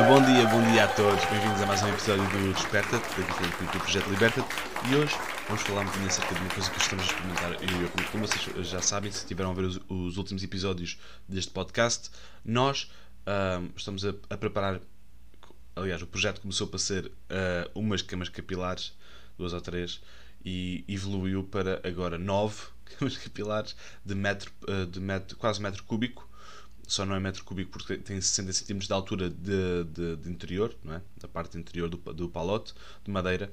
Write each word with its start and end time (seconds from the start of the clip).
dia, 0.00 0.08
bom 0.08 0.22
dia, 0.22 0.46
bom 0.46 0.72
dia 0.72 0.84
a 0.84 0.88
todos. 0.88 1.22
Bem-vindos 1.26 1.60
a 1.60 1.66
mais 1.66 1.82
um 1.82 1.88
episódio 1.88 2.24
do 2.30 2.54
Desperta-te, 2.54 3.06
do 3.20 3.80
Projeto 3.80 4.08
Liberta-te. 4.08 4.48
E 4.90 4.96
hoje 4.96 5.14
vamos 5.46 5.62
falar 5.62 5.82
um 5.82 5.84
bocadinho 5.84 6.08
acerca 6.08 6.34
de 6.34 6.40
uma 6.40 6.50
coisa 6.50 6.70
que 6.70 6.78
estamos 6.78 7.04
a 7.04 7.06
experimentar. 7.06 7.52
Eu, 7.52 8.06
como 8.10 8.26
vocês 8.26 8.68
já 8.68 8.80
sabem, 8.80 9.12
se 9.12 9.26
tiveram 9.26 9.50
a 9.50 9.54
ver 9.54 9.64
os, 9.64 9.80
os 9.88 10.16
últimos 10.16 10.42
episódios 10.42 10.98
deste 11.28 11.50
podcast, 11.50 12.10
nós 12.42 12.90
estamos 13.76 14.04
a, 14.06 14.14
a, 14.30 14.36
preparar. 14.38 14.80
Aliás, 15.76 16.00
o 16.00 16.06
projeto 16.06 16.40
começou 16.40 16.66
para 16.66 16.78
ser 16.78 17.06
uh, 17.06 17.10
umas 17.74 18.00
camas 18.00 18.30
capilares, 18.30 18.96
duas 19.36 19.52
ou 19.52 19.60
três, 19.60 20.00
e 20.42 20.82
evoluiu 20.88 21.44
para 21.44 21.78
agora 21.86 22.16
nove 22.16 22.62
camas 22.98 23.18
capilares 23.18 23.76
de, 24.04 24.14
metro, 24.14 24.50
uh, 24.66 24.86
de 24.86 24.98
metro, 24.98 25.36
quase 25.36 25.60
metro 25.60 25.84
cúbico 25.84 26.29
só 26.90 27.06
não 27.06 27.14
é 27.14 27.20
metro 27.20 27.44
cúbico 27.44 27.70
porque 27.70 27.96
tem 27.98 28.20
60 28.20 28.52
cm 28.52 28.78
de 28.78 28.92
altura 28.92 29.30
de, 29.30 29.84
de, 29.84 30.16
de, 30.16 30.28
interior, 30.28 30.74
não 30.82 30.94
é? 30.94 31.02
da 31.18 31.28
parte 31.28 31.56
interior 31.56 31.88
do, 31.88 31.96
do 32.12 32.28
palote 32.28 32.74
de 33.04 33.10
madeira. 33.10 33.52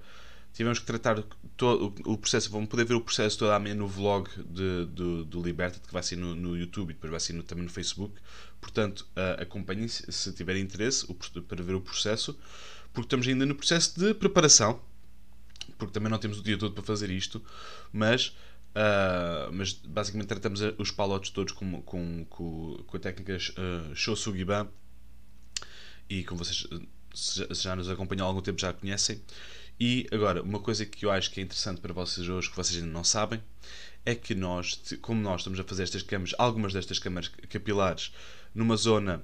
Tivemos 0.54 0.80
que 0.80 0.86
tratar 0.88 1.24
todo 1.56 1.94
o 2.04 2.18
processo, 2.18 2.50
vão 2.50 2.66
poder 2.66 2.86
ver 2.86 2.96
o 2.96 3.02
processo 3.02 3.38
todo 3.38 3.52
amanhã 3.52 3.76
no 3.76 3.88
vlog 3.88 4.28
de, 4.44 4.86
do, 4.88 5.24
do 5.24 5.40
Liberty, 5.44 5.80
que 5.80 5.94
vai 5.94 6.02
ser 6.02 6.16
no, 6.16 6.36
no 6.36 6.58
YouTube 6.58 6.90
e 6.90 6.94
depois 6.94 7.12
vai 7.12 7.20
ser 7.20 7.34
no, 7.34 7.44
também 7.44 7.64
no 7.64 7.70
Facebook. 7.70 8.16
Portanto, 8.60 9.08
uh, 9.16 9.40
acompanhem 9.40 9.88
se, 9.88 10.12
se 10.12 10.34
tiverem 10.34 10.64
interesse 10.64 11.06
o, 11.08 11.14
para 11.14 11.62
ver 11.62 11.76
o 11.76 11.82
processo, 11.82 12.36
porque 12.92 13.06
estamos 13.06 13.28
ainda 13.28 13.46
no 13.46 13.54
processo 13.54 14.00
de 14.00 14.16
preparação, 14.16 14.82
porque 15.78 15.94
também 15.94 16.10
não 16.10 16.18
temos 16.18 16.40
o 16.40 16.44
dia 16.44 16.58
todo 16.58 16.74
para 16.74 16.84
fazer 16.84 17.12
isto, 17.12 17.40
mas 17.94 18.36
Uh, 18.78 19.52
mas 19.52 19.74
basicamente 19.74 20.28
tratamos 20.28 20.62
os 20.78 20.92
palotes 20.92 21.32
todos 21.32 21.52
com, 21.52 21.82
com, 21.82 22.24
com, 22.26 22.84
com 22.86 22.98
a 22.98 23.00
técnica 23.00 23.36
uh, 23.36 23.96
Shosugiban 23.96 24.68
e 26.08 26.24
como 26.24 26.46
vocês 26.46 26.68
já, 27.12 27.48
já 27.52 27.76
nos 27.76 27.90
acompanham 27.90 28.24
há 28.24 28.30
algum 28.30 28.42
tempo 28.42 28.62
já 28.62 28.72
conhecem. 28.72 29.20
E 29.80 30.06
agora, 30.12 30.44
uma 30.44 30.60
coisa 30.60 30.86
que 30.86 31.06
eu 31.06 31.10
acho 31.10 31.32
que 31.32 31.40
é 31.40 31.44
interessante 31.44 31.82
para 31.82 31.92
vocês 31.92 32.30
hoje, 32.30 32.52
que 32.52 32.56
vocês 32.56 32.78
ainda 32.78 32.94
não 32.94 33.04
sabem, 33.04 33.42
é 34.06 34.14
que 34.14 34.36
nós, 34.36 34.80
como 35.02 35.20
nós 35.22 35.42
estamos 35.42 35.60
a 35.60 35.64
fazer 35.64 35.82
estas 35.82 36.04
câmaras, 36.04 36.36
algumas 36.38 36.72
destas 36.72 37.00
câmaras 37.00 37.30
capilares, 37.50 38.14
numa 38.54 38.78
zona 38.78 39.24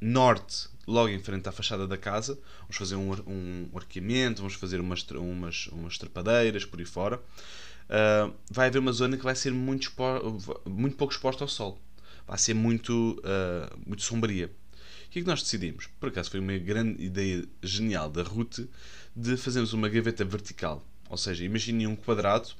norte, 0.00 0.68
logo 0.86 1.08
em 1.08 1.18
frente 1.18 1.48
à 1.48 1.52
fachada 1.52 1.88
da 1.88 1.96
casa, 1.96 2.38
vamos 2.60 2.76
fazer 2.76 2.94
um, 2.94 3.10
um 3.26 3.70
arqueamento, 3.76 4.38
vamos 4.38 4.54
fazer 4.54 4.78
umas, 4.78 5.02
umas, 5.10 5.66
umas 5.72 5.98
trepadeiras 5.98 6.64
por 6.64 6.78
aí 6.78 6.86
fora 6.86 7.20
uh, 7.90 8.32
vai 8.50 8.68
haver 8.68 8.78
uma 8.78 8.92
zona 8.92 9.16
que 9.16 9.24
vai 9.24 9.34
ser 9.34 9.52
muito, 9.52 9.82
expo 9.82 10.02
muito 10.66 10.96
pouco 10.96 11.12
exposta 11.12 11.44
ao 11.44 11.48
sol. 11.48 11.80
Vai 12.26 12.38
ser 12.38 12.54
muito, 12.54 13.20
uh, 13.20 13.78
muito 13.86 14.02
sombria. 14.02 14.46
O 15.06 15.10
que 15.10 15.18
é 15.18 15.22
que 15.22 15.28
nós 15.28 15.42
decidimos? 15.42 15.88
Por 15.98 16.08
acaso 16.08 16.30
foi 16.30 16.38
uma 16.38 16.56
grande 16.56 17.02
ideia 17.02 17.44
genial 17.62 18.08
da 18.08 18.22
Ruth 18.22 18.60
de 19.14 19.36
fazermos 19.36 19.72
uma 19.72 19.88
gaveta 19.88 20.24
vertical. 20.24 20.86
Ou 21.08 21.16
seja, 21.16 21.44
imaginem 21.44 21.88
um 21.88 21.96
quadrado, 21.96 22.50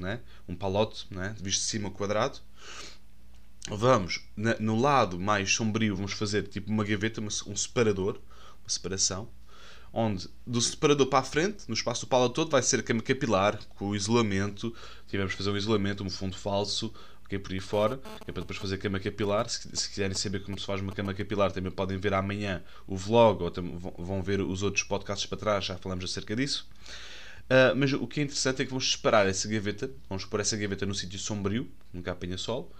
né? 0.00 0.20
um 0.48 0.56
palote, 0.56 1.06
né? 1.10 1.36
visto 1.38 1.60
de 1.60 1.66
cima 1.66 1.90
quadrado. 1.90 2.38
Vamos, 3.70 4.22
no 4.58 4.80
lado 4.80 5.20
mais 5.20 5.52
sombrio, 5.52 5.94
vamos 5.94 6.12
fazer 6.12 6.44
tipo 6.48 6.70
uma 6.70 6.82
gaveta, 6.82 7.20
um 7.20 7.56
separador, 7.56 8.18
uma 8.62 8.68
separação 8.70 9.28
onde 9.92 10.28
do 10.46 10.60
separador 10.60 11.06
para 11.06 11.20
a 11.20 11.22
frente, 11.22 11.64
no 11.68 11.74
espaço 11.74 12.06
do 12.06 12.08
pala 12.08 12.28
todo, 12.28 12.50
vai 12.50 12.62
ser 12.62 12.80
a 12.80 12.82
cama 12.82 13.02
capilar, 13.02 13.58
com 13.76 13.88
o 13.88 13.96
isolamento. 13.96 14.74
Tivemos 15.06 15.32
que 15.32 15.38
fazer 15.38 15.50
um 15.50 15.56
isolamento, 15.56 16.04
um 16.04 16.10
fundo 16.10 16.36
falso, 16.36 16.92
ok, 17.24 17.38
por 17.38 17.52
aí 17.52 17.60
fora, 17.60 17.98
que 18.24 18.30
é 18.30 18.32
para 18.32 18.42
depois 18.42 18.58
fazer 18.58 18.78
cama 18.78 18.98
capilar. 18.98 19.48
Se, 19.48 19.68
se, 19.74 19.88
quiserem 19.88 20.14
saber 20.14 20.42
como 20.42 20.58
se 20.58 20.66
faz 20.66 20.80
uma 20.80 20.92
cama 20.92 21.14
capilar, 21.14 21.52
também 21.52 21.70
podem 21.70 21.98
ver 21.98 22.14
amanhã 22.14 22.62
o 22.86 22.96
vlog, 22.96 23.42
ou 23.42 23.52
vão 23.98 24.22
ver 24.22 24.40
os 24.40 24.62
outros 24.62 24.82
podcasts 24.82 25.26
para 25.26 25.38
trás, 25.38 25.64
já 25.64 25.76
falamos 25.76 26.04
acerca 26.04 26.34
disso. 26.34 26.66
Uh, 27.44 27.74
mas 27.76 27.92
o 27.94 28.06
que 28.06 28.20
é 28.20 28.22
interessante 28.24 28.60
é 28.60 28.64
que 28.64 28.70
vamos 28.70 28.90
separar 28.92 29.26
essa 29.26 29.48
gaveta, 29.48 29.90
vamos 30.08 30.24
pôr 30.26 30.40
essa 30.40 30.56
gaveta 30.56 30.84
no 30.84 30.94
sítio 30.94 31.18
sombrio, 31.18 31.70
nunca 31.92 32.12
apanha 32.12 32.36
sol, 32.36 32.70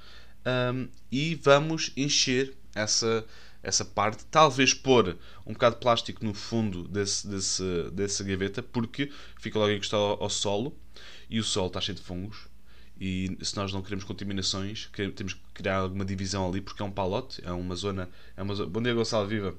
um, 0.45 0.85
ah, 0.85 0.89
e 1.11 1.35
vamos 1.37 1.91
encher 1.97 2.55
essa 2.75 3.25
essa 3.63 3.85
parte, 3.85 4.25
talvez 4.27 4.73
pôr 4.73 5.17
um 5.45 5.53
bocado 5.53 5.77
de 5.77 5.81
plástico 5.81 6.25
no 6.25 6.33
fundo 6.33 6.87
desse, 6.87 7.27
desse, 7.27 7.91
dessa 7.93 8.25
gaveta, 8.25 8.63
porque 8.63 9.11
fica 9.41 9.59
logo 9.59 9.73
encostado 9.73 10.03
ao, 10.03 10.23
ao 10.23 10.31
solo 10.31 10.77
e 11.29 11.39
o 11.39 11.45
solo 11.45 11.69
está 11.69 11.81
cheio 11.81 11.97
de 11.97 12.03
fungos. 12.03 12.49
E 13.01 13.37
se 13.43 13.57
nós 13.57 13.73
não 13.73 13.81
queremos 13.81 14.05
contaminações, 14.05 14.91
temos 15.15 15.35
que 15.35 15.41
criar 15.55 15.77
alguma 15.79 16.05
divisão 16.05 16.49
ali, 16.49 16.61
porque 16.61 16.83
é 16.83 16.85
um 16.85 16.91
palote, 16.91 17.41
é 17.45 17.53
uma 17.53 17.77
zona. 17.77 18.09
É 18.37 18.43
uma 18.43 18.55
bom 18.67 18.83
dia, 18.83 18.93
Gonçalo, 18.93 19.29
viva! 19.29 19.55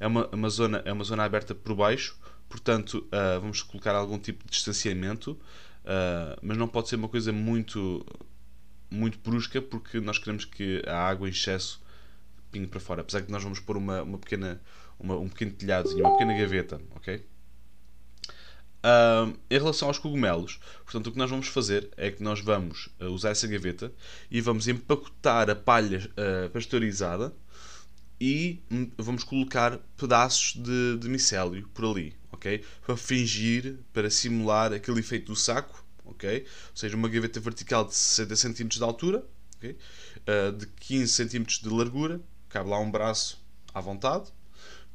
É 0.00 0.06
uma, 0.06 0.26
uma, 0.28 0.50
zona, 0.50 0.82
é 0.84 0.92
uma 0.92 1.04
zona 1.04 1.24
aberta 1.24 1.54
por 1.54 1.76
baixo, 1.76 2.18
portanto, 2.48 3.06
uh, 3.06 3.40
vamos 3.40 3.62
colocar 3.62 3.94
algum 3.94 4.18
tipo 4.18 4.44
de 4.44 4.50
distanciamento, 4.50 5.32
uh, 5.32 6.36
mas 6.42 6.56
não 6.56 6.66
pode 6.66 6.88
ser 6.88 6.96
uma 6.96 7.08
coisa 7.08 7.32
muito, 7.32 8.04
muito 8.90 9.18
brusca, 9.20 9.62
porque 9.62 10.00
nós 10.00 10.18
queremos 10.18 10.44
que 10.44 10.82
a 10.84 10.96
água 10.96 11.28
em 11.28 11.30
excesso 11.30 11.80
pingue 12.50 12.66
para 12.66 12.80
fora. 12.80 13.00
Apesar 13.00 13.22
que 13.22 13.30
nós 13.30 13.42
vamos 13.42 13.60
pôr 13.60 13.76
uma, 13.76 14.02
uma 14.02 14.18
pequena, 14.18 14.60
uma, 14.98 15.16
um 15.16 15.28
pequeno 15.28 15.52
telhadozinho, 15.52 16.04
uma 16.04 16.12
pequena 16.12 16.36
gaveta, 16.36 16.80
ok? 16.94 17.24
Uh, 18.82 19.36
em 19.50 19.58
relação 19.58 19.88
aos 19.88 19.98
cogumelos, 19.98 20.58
portanto, 20.84 21.08
o 21.08 21.12
que 21.12 21.18
nós 21.18 21.28
vamos 21.28 21.48
fazer 21.48 21.90
é 21.98 22.10
que 22.10 22.22
nós 22.22 22.40
vamos 22.40 22.88
uh, 22.98 23.08
usar 23.08 23.28
essa 23.30 23.46
gaveta 23.46 23.92
e 24.30 24.40
vamos 24.40 24.68
empacotar 24.68 25.50
a 25.50 25.54
palha 25.54 26.10
uh, 26.12 26.48
pasteurizada 26.48 27.30
e 28.18 28.62
vamos 28.96 29.22
colocar 29.22 29.78
pedaços 29.98 30.54
de, 30.54 30.96
de 30.98 31.08
micélio 31.10 31.68
por 31.74 31.90
ali, 31.90 32.14
ok? 32.32 32.64
Para 32.84 32.96
fingir, 32.96 33.78
para 33.92 34.08
simular 34.08 34.72
aquele 34.72 35.00
efeito 35.00 35.26
do 35.26 35.36
saco, 35.36 35.84
ok? 36.06 36.40
Ou 36.70 36.76
seja, 36.76 36.96
uma 36.96 37.08
gaveta 37.08 37.38
vertical 37.38 37.84
de 37.84 37.94
60 37.94 38.34
cm 38.36 38.68
de 38.68 38.82
altura, 38.82 39.24
okay? 39.56 39.76
de 40.56 40.66
15 40.66 41.28
cm 41.28 41.44
de 41.44 41.68
largura 41.68 42.20
cabe 42.50 42.68
lá 42.68 42.78
um 42.78 42.90
braço 42.90 43.42
à 43.72 43.80
vontade, 43.80 44.30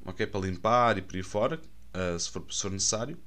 ok? 0.05 0.27
Para 0.27 0.41
limpar 0.41 0.97
e 0.97 1.01
por 1.01 1.15
aí 1.15 1.23
fora, 1.23 1.59
uh, 1.95 2.19
se, 2.19 2.29
for, 2.29 2.45
se 2.51 2.61
for 2.61 2.71
necessário. 2.71 3.17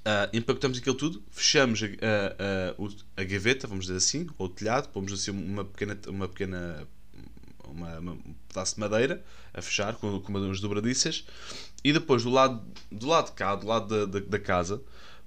Uh, 0.00 0.32
empacotamos 0.32 0.78
aquilo 0.78 0.96
tudo, 0.96 1.22
fechamos 1.30 1.82
a, 1.82 1.86
a, 1.86 3.20
a, 3.20 3.24
gaveta, 3.24 3.68
vamos 3.68 3.84
dizer 3.84 3.98
assim, 3.98 4.26
ou 4.38 4.46
o 4.46 4.48
telhado, 4.48 4.88
pomos 4.88 5.12
assim 5.12 5.30
uma 5.30 5.62
pequena, 5.62 5.98
uma 6.08 6.26
pequena 6.26 6.88
uma, 7.70 7.98
uma, 7.98 8.12
um 8.12 8.34
pedaço 8.48 8.74
de 8.74 8.80
madeira 8.80 9.22
a 9.52 9.60
fechar 9.62 9.94
com, 9.96 10.20
com 10.20 10.32
umas 10.32 10.60
dobradiças 10.60 11.24
e 11.84 11.92
depois 11.92 12.24
do 12.24 12.30
lado, 12.30 12.62
do 12.90 13.06
lado 13.06 13.26
de 13.26 13.32
cá, 13.32 13.54
do 13.54 13.66
lado 13.66 14.06
da, 14.06 14.18
da, 14.18 14.26
da 14.26 14.38
casa, 14.38 14.82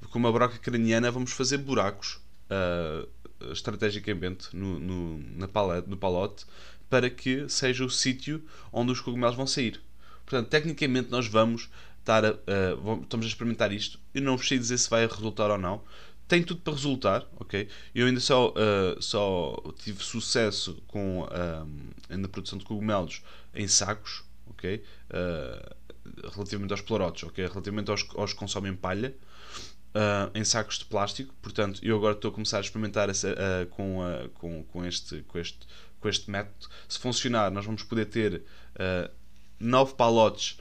com 0.09 0.19
uma 0.19 0.31
broca 0.31 0.57
craniana, 0.57 1.11
vamos 1.11 1.31
fazer 1.31 1.59
buracos 1.59 2.19
uh, 2.49 3.07
estrategicamente 3.51 4.55
no, 4.55 4.79
no, 4.79 5.17
na 5.37 5.47
palete, 5.47 5.89
no 5.89 5.97
palote 5.97 6.45
para 6.89 7.09
que 7.09 7.49
seja 7.49 7.83
o 7.83 7.89
sítio 7.89 8.43
onde 8.71 8.91
os 8.91 9.01
cogumelos 9.01 9.35
vão 9.35 9.47
sair. 9.47 9.81
Portanto, 10.25 10.49
tecnicamente 10.49 11.09
nós 11.09 11.27
vamos 11.27 11.69
estar 11.99 12.23
a, 12.23 12.31
uh, 12.31 13.01
estamos 13.01 13.25
a 13.25 13.29
experimentar 13.29 13.71
isto. 13.71 13.99
Eu 14.13 14.21
não 14.21 14.37
sei 14.37 14.59
dizer 14.59 14.77
se 14.77 14.89
vai 14.89 15.07
resultar 15.07 15.49
ou 15.49 15.57
não. 15.57 15.81
Tem 16.27 16.43
tudo 16.43 16.61
para 16.61 16.73
resultar, 16.73 17.27
ok? 17.39 17.67
Eu 17.93 18.07
ainda 18.07 18.19
só, 18.19 18.49
uh, 18.49 19.01
só 19.01 19.55
tive 19.83 20.03
sucesso 20.03 20.81
com 20.87 21.21
uh, 21.23 22.15
na 22.15 22.27
produção 22.27 22.57
de 22.57 22.65
cogumelos 22.65 23.21
em 23.53 23.67
sacos, 23.67 24.23
ok? 24.47 24.83
Uh, 25.09 25.75
relativamente 26.31 26.71
aos 26.71 26.81
plorotos, 26.81 27.23
ok? 27.23 27.45
Relativamente 27.45 27.89
aos 27.89 28.33
que 28.33 28.39
consomem 28.39 28.75
palha. 28.75 29.13
Uh, 29.93 30.31
em 30.33 30.43
sacos 30.43 30.79
de 30.79 30.85
plástico. 30.85 31.33
Portanto, 31.39 31.79
eu 31.83 31.95
agora 31.95 32.15
estou 32.15 32.31
a 32.31 32.33
começar 32.33 32.57
a 32.57 32.61
experimentar 32.61 33.09
essa, 33.09 33.31
uh, 33.31 33.67
com, 33.67 33.99
uh, 33.99 34.27
com, 34.29 34.63
com, 34.63 34.83
este, 34.83 35.21
com, 35.27 35.37
este, 35.37 35.59
com 35.99 36.09
este 36.09 36.31
método. 36.31 36.67
Se 36.89 36.97
funcionar, 36.97 37.51
nós 37.51 37.63
vamos 37.63 37.83
poder 37.83 38.05
ter 38.05 38.37
uh, 38.37 39.11
nove 39.59 39.93
palotes 39.93 40.57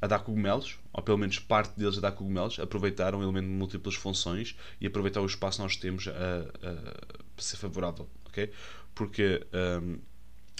a 0.00 0.08
dar 0.08 0.18
cogumelos, 0.18 0.78
ou 0.92 1.00
pelo 1.00 1.16
menos 1.16 1.38
parte 1.38 1.78
deles 1.78 1.96
a 1.96 2.00
dar 2.00 2.10
cogumelos, 2.10 2.58
aproveitar 2.58 3.14
um 3.14 3.22
elemento 3.22 3.46
de 3.46 3.52
múltiplas 3.52 3.94
funções 3.94 4.56
e 4.80 4.86
aproveitar 4.88 5.20
o 5.20 5.26
espaço 5.26 5.58
que 5.58 5.62
nós 5.62 5.76
temos 5.76 6.06
para 6.06 6.90
ser 7.38 7.56
favorável, 7.56 8.10
ok? 8.26 8.50
Porque 8.96 9.46
um, 9.80 10.00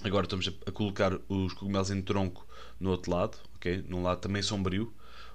agora 0.05 0.25
estamos 0.27 0.51
a, 0.67 0.73
colocar 0.73 1.19
os 1.29 1.53
cogumelos 1.53 1.91
em 1.91 2.03
tronco 2.03 2.47
no 2.79 2.91
outro 2.91 3.13
lado, 3.13 3.39
ok? 3.57 3.85
Num 3.89 4.03
lado 4.03 4.21
também 4.21 4.43
sombrio, 4.43 4.93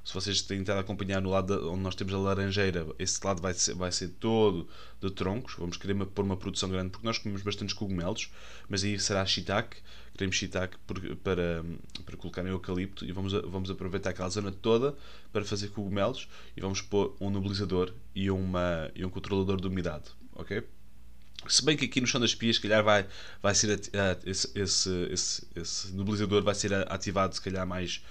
se 0.08 0.14
vocês 0.14 0.46
a 0.70 0.80
acompanhar 0.80 1.22
no 1.22 1.30
lado 1.30 1.70
onde 1.70 1.82
nós 1.82 1.94
temos 1.94 2.14
a 2.14 2.18
laranjeira, 2.18 2.88
esse 2.98 3.20
lado 3.26 3.42
vai 3.42 3.54
ser, 3.54 3.76
vai 3.76 3.92
ser 3.92 4.08
todo 4.08 4.66
de 5.02 5.12
troncos. 5.12 5.56
Vamos 5.58 5.76
querer 5.76 5.92
uma, 5.92 6.06
pôr 6.06 6.24
uma 6.24 6.38
produção 6.38 6.70
grande 6.70 6.92
porque 6.92 7.06
nós 7.06 7.18
comemos 7.18 7.42
bastantes 7.42 7.74
cogumelos, 7.74 8.32
mas 8.70 8.86
aí 8.86 8.98
será 8.98 9.26
shiitake. 9.26 9.76
Queremos 10.14 10.38
shiitake 10.38 10.78
para, 11.22 11.62
para 12.06 12.16
colocar 12.16 12.42
em 12.46 12.52
eucalipto 12.52 13.04
e 13.04 13.12
vamos, 13.12 13.34
vamos 13.34 13.70
aproveitar 13.70 14.12
aquela 14.12 14.30
zona 14.30 14.50
toda 14.50 14.96
para 15.34 15.44
fazer 15.44 15.72
cogumelos 15.72 16.30
e 16.56 16.62
vamos 16.62 16.82
pôr 16.82 17.14
um 17.20 17.30
nebulizador 17.30 17.94
e, 18.16 18.32
uma, 18.32 18.90
e 18.96 19.04
um 19.04 19.10
controlador 19.10 19.60
de 19.60 19.68
umidade. 19.68 20.06
Ok? 20.34 20.64
Se 21.48 21.64
bem 21.64 21.78
que 21.78 21.86
aqui 21.86 22.02
no 22.02 22.08
chão 22.08 22.20
das 22.20 22.34
pias, 22.34 22.56
se 22.56 22.62
calhar 22.62 22.84
vai, 22.84 23.06
vai 23.42 23.54
ser 23.54 23.80
esse, 24.26 24.52
esse, 24.56 24.90
esse, 25.10 25.48
esse 25.56 25.94
nebulizador 25.94 26.44
vai 26.44 26.56
ser 26.56 26.74
ativado 26.92 27.36
se 27.36 27.42
calhar 27.42 27.66
mais 27.66 28.02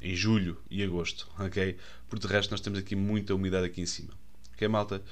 em 0.00 0.14
julho 0.14 0.60
e 0.70 0.82
agosto, 0.82 1.28
ok? 1.38 1.76
Por 2.08 2.18
de 2.18 2.26
resto 2.26 2.50
nós 2.50 2.60
temos 2.60 2.78
aqui 2.78 2.94
muita 2.94 3.34
umidade 3.34 3.66
aqui 3.66 3.80
em 3.80 3.86
cima. 3.86 4.12
Ok, 4.54 4.66
malta? 4.68 5.02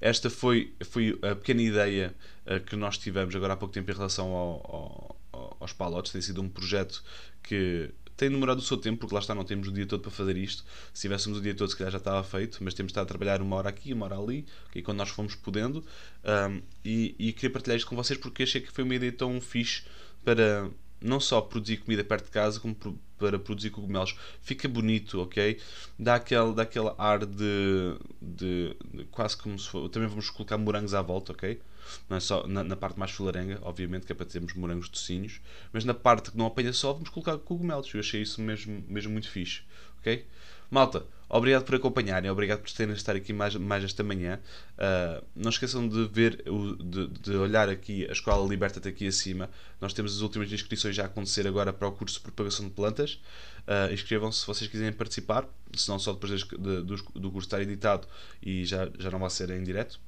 Esta 0.00 0.28
foi, 0.28 0.74
foi 0.84 1.18
a 1.22 1.34
pequena 1.34 1.62
ideia 1.62 2.14
uh, 2.46 2.60
que 2.60 2.76
nós 2.76 2.98
tivemos 2.98 3.34
agora 3.34 3.54
há 3.54 3.56
pouco 3.56 3.72
tempo 3.72 3.90
em 3.90 3.94
relação 3.94 4.32
ao, 4.32 5.16
ao, 5.32 5.56
aos 5.60 5.72
palotes. 5.72 6.12
Tem 6.12 6.20
sido 6.20 6.42
um 6.42 6.48
projeto 6.48 7.02
que 7.42 7.90
tem 8.16 8.30
demorado 8.30 8.58
o 8.58 8.62
seu 8.62 8.76
tempo, 8.76 9.00
porque 9.00 9.14
lá 9.14 9.20
está, 9.20 9.34
não 9.34 9.44
temos 9.44 9.68
o 9.68 9.72
dia 9.72 9.86
todo 9.86 10.00
para 10.00 10.10
fazer 10.10 10.36
isto. 10.36 10.64
Se 10.94 11.02
tivéssemos 11.02 11.38
o 11.38 11.40
dia 11.40 11.54
todo, 11.54 11.68
se 11.68 11.76
calhar 11.76 11.92
já 11.92 11.98
estava 11.98 12.22
feito, 12.24 12.58
mas 12.62 12.74
temos 12.74 12.90
estado 12.90 13.04
a 13.04 13.08
trabalhar 13.08 13.42
uma 13.42 13.56
hora 13.56 13.68
aqui, 13.68 13.92
uma 13.92 14.06
hora 14.06 14.18
ali, 14.18 14.46
okay, 14.68 14.82
quando 14.82 14.98
nós 14.98 15.10
fomos 15.10 15.34
podendo. 15.34 15.84
Um, 16.24 16.62
e, 16.84 17.14
e 17.18 17.32
queria 17.32 17.50
partilhar 17.50 17.76
isto 17.76 17.88
com 17.88 17.96
vocês 17.96 18.18
porque 18.18 18.42
achei 18.42 18.60
que 18.60 18.72
foi 18.72 18.84
uma 18.84 18.94
ideia 18.94 19.12
tão 19.12 19.40
fixe 19.40 19.82
para 20.24 20.70
não 21.00 21.20
só 21.20 21.40
produzir 21.40 21.76
comida 21.78 22.02
perto 22.02 22.24
de 22.24 22.30
casa, 22.30 22.58
como 22.58 22.74
para 23.18 23.38
produzir 23.38 23.70
cogumelos. 23.70 24.16
Fica 24.40 24.68
bonito, 24.68 25.20
ok? 25.20 25.58
Dá 25.98 26.16
aquele, 26.16 26.52
dá 26.54 26.62
aquele 26.62 26.90
ar 26.98 27.24
de, 27.24 27.96
de, 28.20 28.76
de 28.94 29.04
quase 29.10 29.36
como 29.36 29.58
se 29.58 29.68
for. 29.68 29.88
Também 29.88 30.08
vamos 30.08 30.30
colocar 30.30 30.56
morangos 30.56 30.94
à 30.94 31.02
volta, 31.02 31.32
ok? 31.32 31.60
Não 32.08 32.16
é 32.16 32.20
só 32.20 32.46
na, 32.46 32.62
na, 32.64 32.76
parte 32.76 32.98
mais 32.98 33.10
fularenga, 33.10 33.58
obviamente, 33.62 34.06
que 34.06 34.12
é 34.12 34.14
para 34.14 34.26
termos 34.26 34.54
morangos 34.54 34.88
docinhos, 34.88 35.40
mas 35.72 35.84
na 35.84 35.94
parte 35.94 36.30
que 36.30 36.38
não 36.38 36.46
apanha 36.46 36.72
sol, 36.72 36.94
vamos 36.94 37.08
colocar 37.08 37.36
cogumelos. 37.38 37.92
Eu 37.92 38.00
achei 38.00 38.22
isso 38.22 38.40
mesmo, 38.40 38.84
mesmo 38.88 39.12
muito 39.12 39.30
fixe. 39.30 39.62
Ok? 40.00 40.26
Malta, 40.70 41.04
obrigado 41.28 41.64
por 41.64 41.76
acompanharem, 41.76 42.28
obrigado 42.28 42.60
por 42.60 42.70
terem 42.72 42.94
estar 42.94 43.14
aqui 43.14 43.32
mais, 43.32 43.54
mais 43.54 43.84
esta 43.84 44.02
manhã. 44.02 44.40
Uh, 44.72 45.24
não 45.34 45.50
esqueçam 45.50 45.88
de 45.88 46.06
ver, 46.06 46.42
de, 46.42 47.06
de, 47.06 47.36
olhar 47.36 47.68
aqui 47.68 48.06
a 48.08 48.12
Escola 48.12 48.46
Liberta-te 48.48 48.88
aqui 48.88 49.06
acima. 49.06 49.48
Nós 49.80 49.92
temos 49.92 50.16
as 50.16 50.22
últimas 50.22 50.50
inscrições 50.52 50.96
já 50.96 51.04
a 51.04 51.06
acontecer 51.06 51.46
agora 51.46 51.72
para 51.72 51.86
o 51.86 51.92
curso 51.92 52.16
de 52.16 52.22
propagação 52.22 52.66
de 52.66 52.72
plantas. 52.72 53.20
Uh, 53.66 53.92
Inscrevam-se 53.92 54.40
se 54.40 54.46
vocês 54.46 54.68
quiserem 54.70 54.92
participar, 54.92 55.48
se 55.74 55.88
não 55.88 55.98
só 55.98 56.12
depois 56.12 56.40
de, 56.40 56.48
de, 56.48 56.82
do, 56.82 56.96
do 56.96 57.30
curso 57.30 57.46
estar 57.46 57.60
editado 57.60 58.06
e 58.42 58.64
já, 58.64 58.88
já 58.98 59.10
não 59.10 59.20
vai 59.20 59.30
ser 59.30 59.50
em 59.50 59.62
direto. 59.62 60.00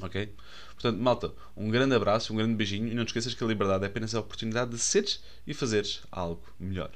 Ok? 0.00 0.34
Portanto, 0.74 0.98
malta, 0.98 1.32
um 1.56 1.70
grande 1.70 1.94
abraço, 1.94 2.32
um 2.32 2.36
grande 2.36 2.54
beijinho 2.54 2.88
e 2.88 2.94
não 2.94 3.04
te 3.04 3.08
esqueças 3.08 3.34
que 3.34 3.44
a 3.44 3.46
liberdade 3.46 3.84
é 3.84 3.86
apenas 3.86 4.14
a 4.14 4.20
oportunidade 4.20 4.70
de 4.70 4.78
seres 4.78 5.22
e 5.46 5.52
fazeres 5.52 6.00
algo 6.10 6.42
melhor. 6.58 6.90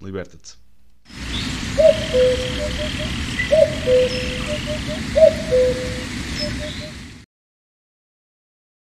Liberta-te. 0.00 0.58